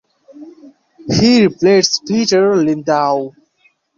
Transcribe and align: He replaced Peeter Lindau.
He 1.13 1.45
replaced 1.45 2.05
Peeter 2.07 2.55
Lindau. 2.55 3.33